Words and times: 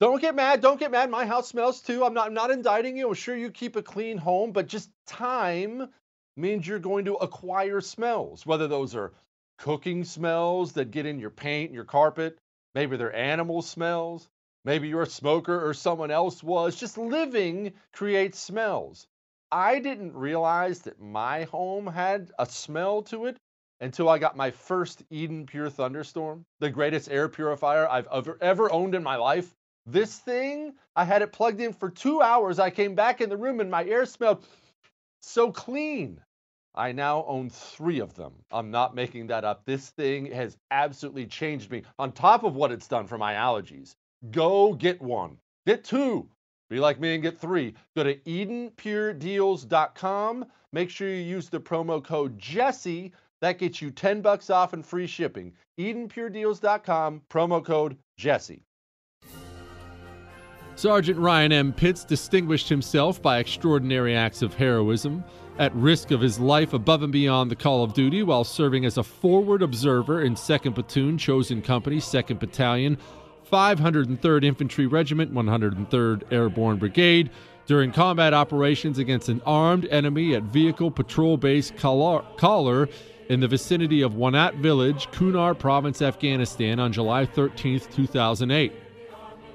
Don't 0.00 0.20
get 0.22 0.34
mad. 0.34 0.62
Don't 0.62 0.80
get 0.80 0.90
mad. 0.90 1.10
My 1.10 1.26
house 1.26 1.48
smells 1.48 1.82
too. 1.82 2.04
I'm 2.04 2.14
not, 2.14 2.28
I'm 2.28 2.34
not 2.34 2.50
indicting 2.50 2.96
you. 2.96 3.08
I'm 3.08 3.14
sure 3.14 3.36
you 3.36 3.50
keep 3.50 3.76
a 3.76 3.82
clean 3.82 4.16
home, 4.16 4.52
but 4.52 4.66
just 4.66 4.88
time 5.06 5.88
means 6.38 6.66
you're 6.66 6.78
going 6.78 7.04
to 7.04 7.16
acquire 7.16 7.82
smells, 7.82 8.46
whether 8.46 8.66
those 8.66 8.94
are 8.94 9.12
cooking 9.58 10.04
smells 10.04 10.72
that 10.72 10.90
get 10.90 11.04
in 11.04 11.18
your 11.18 11.28
paint 11.28 11.68
and 11.68 11.74
your 11.74 11.84
carpet. 11.84 12.38
Maybe 12.74 12.96
they're 12.96 13.14
animal 13.14 13.60
smells. 13.60 14.26
Maybe 14.64 14.88
you're 14.88 15.02
a 15.02 15.06
smoker 15.06 15.68
or 15.68 15.74
someone 15.74 16.10
else 16.10 16.42
was. 16.42 16.76
Just 16.76 16.96
living 16.96 17.74
creates 17.92 18.38
smells. 18.38 19.06
I 19.52 19.80
didn't 19.80 20.14
realize 20.14 20.80
that 20.82 20.98
my 20.98 21.44
home 21.44 21.86
had 21.86 22.30
a 22.38 22.46
smell 22.46 23.02
to 23.04 23.26
it 23.26 23.36
until 23.80 24.08
I 24.08 24.18
got 24.18 24.36
my 24.36 24.50
first 24.50 25.02
Eden 25.10 25.44
Pure 25.44 25.70
Thunderstorm, 25.70 26.44
the 26.58 26.70
greatest 26.70 27.10
air 27.10 27.28
purifier 27.28 27.86
I've 27.86 28.08
ever, 28.10 28.38
ever 28.40 28.72
owned 28.72 28.94
in 28.94 29.02
my 29.02 29.16
life. 29.16 29.52
This 29.92 30.18
thing, 30.18 30.74
I 30.94 31.04
had 31.04 31.22
it 31.22 31.32
plugged 31.32 31.60
in 31.60 31.72
for 31.72 31.90
two 31.90 32.22
hours. 32.22 32.60
I 32.60 32.70
came 32.70 32.94
back 32.94 33.20
in 33.20 33.28
the 33.28 33.36
room 33.36 33.58
and 33.58 33.68
my 33.68 33.84
air 33.84 34.06
smelled 34.06 34.46
so 35.20 35.50
clean. 35.50 36.20
I 36.76 36.92
now 36.92 37.24
own 37.26 37.50
three 37.50 37.98
of 37.98 38.14
them. 38.14 38.34
I'm 38.52 38.70
not 38.70 38.94
making 38.94 39.26
that 39.26 39.44
up. 39.44 39.64
This 39.64 39.90
thing 39.90 40.26
has 40.26 40.56
absolutely 40.70 41.26
changed 41.26 41.72
me 41.72 41.82
on 41.98 42.12
top 42.12 42.44
of 42.44 42.54
what 42.54 42.70
it's 42.70 42.86
done 42.86 43.08
for 43.08 43.18
my 43.18 43.34
allergies. 43.34 43.96
Go 44.30 44.74
get 44.74 45.02
one, 45.02 45.38
get 45.66 45.82
two. 45.82 46.28
Be 46.68 46.78
like 46.78 47.00
me 47.00 47.14
and 47.14 47.22
get 47.22 47.40
three. 47.40 47.74
Go 47.96 48.04
to 48.04 48.14
EdenPureDeals.com. 48.14 50.46
Make 50.72 50.90
sure 50.90 51.08
you 51.08 51.16
use 51.16 51.48
the 51.48 51.58
promo 51.58 52.04
code 52.04 52.38
Jesse. 52.38 53.12
That 53.40 53.58
gets 53.58 53.82
you 53.82 53.90
10 53.90 54.20
bucks 54.20 54.50
off 54.50 54.72
and 54.72 54.86
free 54.86 55.08
shipping. 55.08 55.52
EdenPureDeals.com, 55.80 57.22
promo 57.28 57.64
code 57.64 57.98
Jesse. 58.16 58.62
Sergeant 60.80 61.18
Ryan 61.18 61.52
M. 61.52 61.72
Pitts 61.74 62.04
distinguished 62.04 62.70
himself 62.70 63.20
by 63.20 63.36
extraordinary 63.36 64.16
acts 64.16 64.40
of 64.40 64.54
heroism 64.54 65.22
at 65.58 65.74
risk 65.74 66.10
of 66.10 66.22
his 66.22 66.40
life 66.40 66.72
above 66.72 67.02
and 67.02 67.12
beyond 67.12 67.50
the 67.50 67.54
call 67.54 67.84
of 67.84 67.92
duty 67.92 68.22
while 68.22 68.44
serving 68.44 68.86
as 68.86 68.96
a 68.96 69.02
forward 69.02 69.60
observer 69.60 70.22
in 70.22 70.34
2nd 70.34 70.74
Platoon, 70.74 71.18
Chosen 71.18 71.60
Company, 71.60 71.98
2nd 71.98 72.38
Battalion, 72.38 72.96
503rd 73.52 74.42
Infantry 74.42 74.86
Regiment, 74.86 75.34
103rd 75.34 76.22
Airborne 76.32 76.78
Brigade 76.78 77.28
during 77.66 77.92
combat 77.92 78.32
operations 78.32 78.96
against 78.96 79.28
an 79.28 79.42
armed 79.44 79.86
enemy 79.90 80.34
at 80.34 80.44
Vehicle 80.44 80.90
Patrol 80.90 81.36
Base 81.36 81.72
Kahler 81.72 82.90
in 83.28 83.40
the 83.40 83.48
vicinity 83.48 84.00
of 84.00 84.14
Wanat 84.14 84.54
Village, 84.62 85.08
Kunar 85.10 85.58
Province, 85.58 86.00
Afghanistan 86.00 86.80
on 86.80 86.90
July 86.90 87.26
13, 87.26 87.80
2008. 87.80 88.72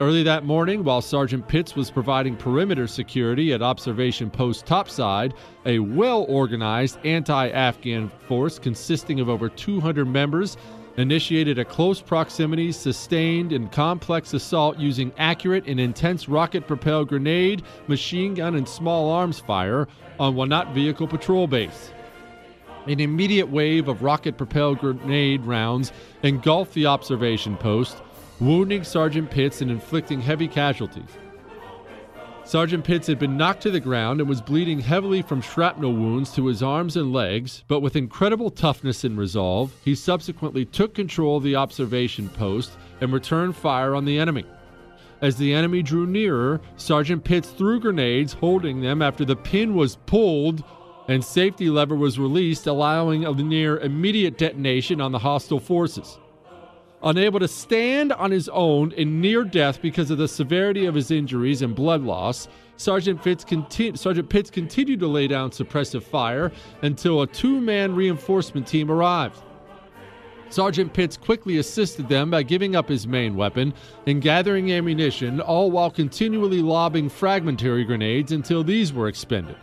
Early 0.00 0.22
that 0.22 0.46
morning, 0.46 0.82
while 0.82 1.02
Sergeant 1.02 1.46
Pitts 1.46 1.76
was 1.76 1.90
providing 1.90 2.34
perimeter 2.34 2.86
security 2.86 3.52
at 3.52 3.60
Observation 3.60 4.30
Post 4.30 4.64
Topside, 4.64 5.34
a 5.66 5.78
well 5.78 6.24
organized 6.26 6.98
anti 7.04 7.50
Afghan 7.50 8.08
force 8.26 8.58
consisting 8.58 9.20
of 9.20 9.28
over 9.28 9.50
200 9.50 10.06
members 10.06 10.56
initiated 10.96 11.58
a 11.58 11.66
close 11.66 12.00
proximity, 12.00 12.72
sustained, 12.72 13.52
and 13.52 13.70
complex 13.70 14.32
assault 14.32 14.78
using 14.78 15.12
accurate 15.18 15.66
and 15.66 15.78
intense 15.78 16.30
rocket 16.30 16.66
propelled 16.66 17.08
grenade, 17.08 17.62
machine 17.86 18.32
gun, 18.32 18.54
and 18.54 18.66
small 18.66 19.10
arms 19.10 19.38
fire 19.38 19.86
on 20.18 20.34
Wanat 20.34 20.72
Vehicle 20.72 21.08
Patrol 21.08 21.46
Base. 21.46 21.92
An 22.86 23.00
immediate 23.00 23.50
wave 23.50 23.86
of 23.88 24.02
rocket 24.02 24.38
propelled 24.38 24.78
grenade 24.78 25.44
rounds 25.44 25.92
engulfed 26.22 26.72
the 26.72 26.86
observation 26.86 27.58
post 27.58 27.98
wounding 28.40 28.82
Sergeant 28.82 29.30
Pitts 29.30 29.60
and 29.60 29.70
inflicting 29.70 30.20
heavy 30.20 30.48
casualties. 30.48 31.10
Sergeant 32.44 32.82
Pitts 32.84 33.06
had 33.06 33.18
been 33.18 33.36
knocked 33.36 33.62
to 33.62 33.70
the 33.70 33.78
ground 33.78 34.18
and 34.18 34.28
was 34.28 34.40
bleeding 34.40 34.80
heavily 34.80 35.22
from 35.22 35.42
shrapnel 35.42 35.92
wounds 35.92 36.32
to 36.32 36.46
his 36.46 36.62
arms 36.62 36.96
and 36.96 37.12
legs, 37.12 37.62
but 37.68 37.80
with 37.80 37.94
incredible 37.94 38.50
toughness 38.50 39.04
and 39.04 39.16
resolve, 39.16 39.72
he 39.84 39.94
subsequently 39.94 40.64
took 40.64 40.94
control 40.94 41.36
of 41.36 41.42
the 41.42 41.54
observation 41.54 42.28
post 42.30 42.72
and 43.00 43.12
returned 43.12 43.54
fire 43.54 43.94
on 43.94 44.04
the 44.04 44.18
enemy. 44.18 44.44
As 45.20 45.36
the 45.36 45.52
enemy 45.52 45.82
drew 45.82 46.06
nearer, 46.06 46.60
Sergeant 46.76 47.22
Pitts 47.22 47.50
threw 47.50 47.78
grenades, 47.78 48.32
holding 48.32 48.80
them 48.80 49.02
after 49.02 49.24
the 49.24 49.36
pin 49.36 49.74
was 49.74 49.96
pulled 50.06 50.64
and 51.08 51.24
safety 51.24 51.68
lever 51.68 51.94
was 51.94 52.18
released, 52.18 52.66
allowing 52.66 53.26
a 53.26 53.32
near 53.32 53.78
immediate 53.78 54.38
detonation 54.38 55.00
on 55.00 55.12
the 55.12 55.18
hostile 55.18 55.60
forces. 55.60 56.18
Unable 57.02 57.40
to 57.40 57.48
stand 57.48 58.12
on 58.12 58.30
his 58.30 58.48
own 58.50 58.92
in 58.92 59.22
near 59.22 59.42
death 59.42 59.80
because 59.80 60.10
of 60.10 60.18
the 60.18 60.28
severity 60.28 60.84
of 60.84 60.94
his 60.94 61.10
injuries 61.10 61.62
and 61.62 61.74
blood 61.74 62.02
loss, 62.02 62.46
Sergeant, 62.76 63.22
conti- 63.46 63.96
Sergeant 63.96 64.28
Pitts 64.28 64.50
continued 64.50 65.00
to 65.00 65.06
lay 65.06 65.26
down 65.26 65.50
suppressive 65.50 66.02
fire 66.02 66.52
until 66.82 67.22
a 67.22 67.26
two 67.26 67.60
man 67.60 67.94
reinforcement 67.94 68.66
team 68.66 68.90
arrived. 68.90 69.42
Sergeant 70.50 70.92
Pitts 70.92 71.16
quickly 71.16 71.58
assisted 71.58 72.08
them 72.08 72.30
by 72.30 72.42
giving 72.42 72.74
up 72.74 72.88
his 72.88 73.06
main 73.06 73.36
weapon 73.36 73.72
and 74.06 74.20
gathering 74.20 74.72
ammunition, 74.72 75.40
all 75.40 75.70
while 75.70 75.90
continually 75.90 76.60
lobbing 76.60 77.08
fragmentary 77.08 77.84
grenades 77.84 78.32
until 78.32 78.64
these 78.64 78.92
were 78.92 79.08
expended. 79.08 79.56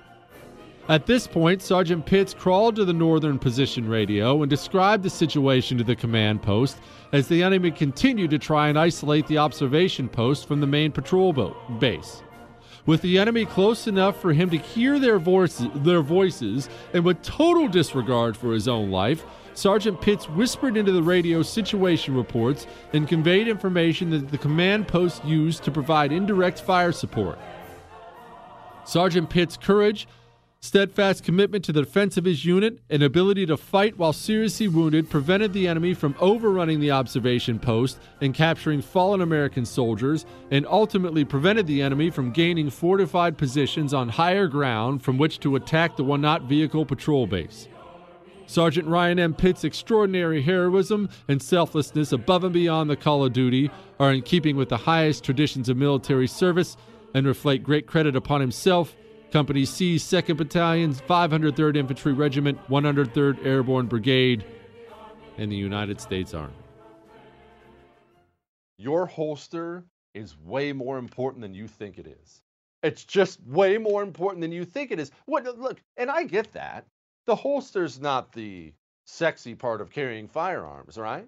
At 0.90 1.06
this 1.06 1.28
point, 1.28 1.62
Sergeant 1.62 2.06
Pitts 2.06 2.34
crawled 2.34 2.78
to 2.78 2.86
the 2.86 2.94
northern 2.94 3.40
position 3.40 3.90
radio 3.90 4.42
and 4.42 4.50
described 4.50 5.04
the 5.04 5.10
situation 5.10 5.78
to 5.78 5.84
the 5.84 5.98
command 5.98 6.42
post 6.42 6.80
as 7.12 7.28
the 7.28 7.44
enemy 7.44 7.72
continued 7.72 8.30
to 8.30 8.40
try 8.40 8.70
and 8.70 8.80
isolate 8.80 9.28
the 9.28 9.38
observation 9.38 10.08
post 10.08 10.48
from 10.48 10.62
the 10.62 10.68
main 10.68 10.94
patrol 10.94 11.34
boat 11.34 11.58
base. 11.82 12.24
With 12.86 13.02
the 13.02 13.18
enemy 13.18 13.44
close 13.44 13.86
enough 13.88 14.22
for 14.22 14.32
him 14.32 14.50
to 14.50 14.58
hear 14.58 14.98
their 14.98 15.20
voices, 15.20 15.68
their 15.76 16.02
voices 16.02 16.70
and 16.94 17.04
with 17.04 17.22
total 17.22 17.68
disregard 17.68 18.38
for 18.38 18.54
his 18.54 18.70
own 18.70 18.90
life, 18.90 19.26
Sergeant 19.56 20.00
Pitts 20.00 20.30
whispered 20.30 20.78
into 20.78 20.94
the 20.94 21.04
radio 21.04 21.42
situation 21.42 22.16
reports 22.16 22.66
and 22.94 23.10
conveyed 23.10 23.50
information 23.50 24.10
that 24.12 24.32
the 24.32 24.38
command 24.38 24.88
post 24.88 25.26
used 25.26 25.64
to 25.66 25.72
provide 25.72 26.14
indirect 26.14 26.62
fire 26.62 26.94
support. 26.94 27.38
Sergeant 28.86 29.30
Pitts' 29.30 29.58
courage 29.58 30.08
Steadfast 30.60 31.24
commitment 31.24 31.64
to 31.66 31.72
the 31.72 31.84
defense 31.84 32.18
of 32.18 32.26
his 32.26 32.44
unit 32.44 32.80
and 32.90 33.04
ability 33.04 33.46
to 33.46 33.56
fight 33.56 33.96
while 33.98 34.12
seriously 34.12 34.68
wounded 34.68 35.08
prevented 35.08 35.54
the 35.54 35.68
enemy 35.68 35.94
from 35.94 36.16
overrunning 36.20 36.80
the 36.80 36.90
observation 36.90 37.60
post 37.60 38.00
and 38.22 38.34
capturing 38.34 38.82
fallen 38.82 39.22
American 39.22 39.66
soldiers, 39.66 40.26
and 40.50 40.66
ultimately 40.66 41.24
prevented 41.24 41.68
the 41.68 41.82
enemy 41.82 42.10
from 42.10 42.32
gaining 42.32 42.72
fortified 42.72 43.38
positions 43.38 43.94
on 43.94 44.10
higher 44.10 44.48
ground 44.48 45.04
from 45.04 45.20
which 45.20 45.40
to 45.40 45.56
attack 45.56 45.96
the 45.96 46.04
Wanat 46.04 46.42
Vehicle 46.48 46.86
Patrol 46.86 47.28
Base. 47.28 47.68
Sergeant 48.48 48.88
Ryan 48.88 49.20
M. 49.20 49.34
Pitt's 49.36 49.64
extraordinary 49.64 50.42
heroism 50.42 51.08
and 51.28 51.42
selflessness 51.42 52.12
above 52.12 52.44
and 52.44 52.54
beyond 52.54 52.90
the 52.90 52.96
call 52.96 53.24
of 53.24 53.34
duty 53.34 53.70
are 54.00 54.12
in 54.12 54.24
keeping 54.24 54.56
with 54.56 54.70
the 54.70 54.78
highest 54.78 55.24
traditions 55.24 55.70
of 55.70 55.78
military 55.78 56.28
service 56.28 56.78
and 57.14 57.28
reflect 57.28 57.64
great 57.64 57.86
credit 57.86 58.16
upon 58.16 58.42
himself 58.42 58.96
Company 59.32 59.66
C, 59.66 59.98
2nd 59.98 60.38
Battalion's 60.38 61.02
503rd 61.02 61.76
Infantry 61.76 62.14
Regiment, 62.14 62.58
103rd 62.70 63.46
Airborne 63.46 63.88
Brigade, 63.88 64.46
and 65.38 65.52
the 65.52 65.56
United 65.56 66.00
States 66.00 66.34
Army. 66.34 66.54
Your 68.78 69.06
holster 69.06 69.84
is 70.14 70.38
way 70.38 70.72
more 70.72 70.98
important 70.98 71.42
than 71.42 71.54
you 71.54 71.68
think 71.68 71.98
it 71.98 72.08
is. 72.08 72.42
It's 72.84 73.04
just 73.04 73.42
way 73.46 73.78
more 73.78 74.02
important 74.04 74.42
than 74.42 74.52
you 74.52 74.64
think 74.64 74.92
it 74.92 75.00
is. 75.00 75.12
What 75.26 75.46
look, 75.58 75.82
and 75.98 76.10
I 76.10 76.24
get 76.24 76.54
that. 76.54 76.86
The 77.26 77.36
holster's 77.36 78.00
not 78.00 78.32
the 78.32 78.74
sexy 79.06 79.56
part 79.56 79.82
of 79.82 79.90
carrying 79.90 80.28
firearms, 80.28 80.98
right? 80.98 81.28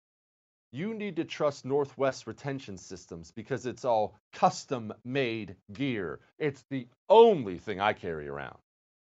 you 0.71 0.93
need 0.93 1.15
to 1.17 1.23
trust 1.23 1.65
Northwest 1.65 2.27
Retention 2.27 2.77
Systems 2.77 3.31
because 3.31 3.65
it's 3.65 3.83
all 3.83 4.15
custom 4.33 4.93
made 5.03 5.55
gear. 5.73 6.19
It's 6.39 6.63
the 6.69 6.87
only 7.09 7.57
thing 7.57 7.81
I 7.81 7.93
carry 7.93 8.27
around. 8.27 8.57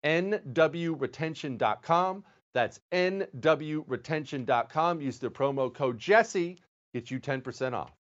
NWRetention.com. 0.04 2.24
That's 2.54 2.80
NWRetention.com. 2.92 5.00
Use 5.00 5.18
the 5.18 5.30
promo 5.30 5.72
code 5.72 5.98
Jesse, 5.98 6.58
get 6.92 7.10
you 7.10 7.18
10% 7.18 7.72
off. 7.72 7.92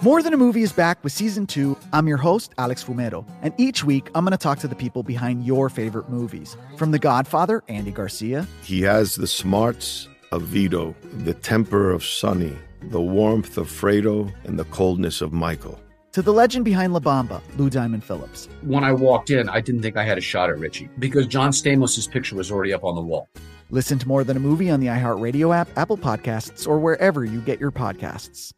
More 0.00 0.22
Than 0.22 0.32
a 0.32 0.36
Movie 0.36 0.62
is 0.62 0.72
back 0.72 1.02
with 1.02 1.12
season 1.12 1.46
two. 1.46 1.76
I'm 1.92 2.06
your 2.06 2.18
host, 2.18 2.54
Alex 2.56 2.84
Fumero, 2.84 3.28
and 3.42 3.52
each 3.58 3.82
week 3.82 4.10
I'm 4.14 4.24
going 4.24 4.30
to 4.30 4.38
talk 4.38 4.60
to 4.60 4.68
the 4.68 4.76
people 4.76 5.02
behind 5.02 5.44
your 5.44 5.68
favorite 5.68 6.08
movies. 6.08 6.56
From 6.76 6.92
The 6.92 7.00
Godfather, 7.00 7.64
Andy 7.66 7.90
Garcia. 7.90 8.46
He 8.62 8.82
has 8.82 9.16
the 9.16 9.26
smarts 9.26 10.08
of 10.32 10.42
Vito, 10.42 10.94
the 11.24 11.34
temper 11.34 11.90
of 11.90 12.04
Sonny, 12.04 12.56
the 12.82 13.00
warmth 13.00 13.58
of 13.58 13.68
Fredo, 13.68 14.32
and 14.44 14.58
the 14.58 14.64
coldness 14.66 15.20
of 15.20 15.32
Michael. 15.32 15.80
To 16.12 16.22
the 16.22 16.32
legend 16.32 16.64
behind 16.64 16.92
La 16.92 17.00
Bamba, 17.00 17.40
Lou 17.56 17.70
Diamond 17.70 18.02
Phillips. 18.02 18.48
When 18.62 18.82
I 18.82 18.92
walked 18.92 19.30
in, 19.30 19.48
I 19.48 19.60
didn't 19.60 19.82
think 19.82 19.96
I 19.96 20.04
had 20.04 20.18
a 20.18 20.22
shot 20.22 20.50
at 20.50 20.58
Richie 20.58 20.88
because 20.98 21.26
John 21.26 21.50
Stamos' 21.50 22.10
picture 22.10 22.34
was 22.34 22.50
already 22.50 22.72
up 22.72 22.84
on 22.84 22.94
the 22.94 23.02
wall. 23.02 23.28
Listen 23.70 23.98
to 23.98 24.08
More 24.08 24.24
Than 24.24 24.36
a 24.36 24.40
Movie 24.40 24.70
on 24.70 24.80
the 24.80 24.86
iHeartRadio 24.86 25.54
app, 25.54 25.68
Apple 25.76 25.98
Podcasts, 25.98 26.66
or 26.66 26.78
wherever 26.78 27.24
you 27.24 27.40
get 27.40 27.60
your 27.60 27.70
podcasts. 27.70 28.52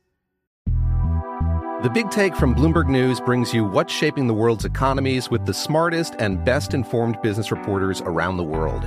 The 1.82 1.90
Big 1.92 2.10
Take 2.10 2.36
from 2.36 2.54
Bloomberg 2.54 2.88
News 2.88 3.20
brings 3.20 3.54
you 3.54 3.64
what's 3.64 3.92
shaping 3.92 4.26
the 4.26 4.34
world's 4.34 4.66
economies 4.66 5.30
with 5.30 5.46
the 5.46 5.54
smartest 5.54 6.14
and 6.18 6.44
best 6.44 6.74
informed 6.74 7.20
business 7.22 7.50
reporters 7.50 8.02
around 8.02 8.36
the 8.36 8.44
world. 8.44 8.86